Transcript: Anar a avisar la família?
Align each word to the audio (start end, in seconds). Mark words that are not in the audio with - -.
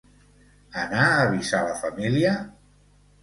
Anar 0.83 1.03
a 1.09 1.19
avisar 1.25 1.61
la 1.67 1.77
família? 1.83 2.31